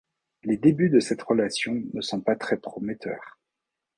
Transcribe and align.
Les 0.41 0.57
débuts 0.57 0.89
de 0.89 0.99
cette 0.99 1.21
relation 1.21 1.83
ne 1.93 2.01
sont 2.01 2.21
pas 2.21 2.35
très 2.35 2.57
prometteurs. 2.57 3.37